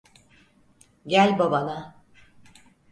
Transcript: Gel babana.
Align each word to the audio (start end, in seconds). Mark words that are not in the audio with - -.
Gel 1.05 1.37
babana. 1.37 2.03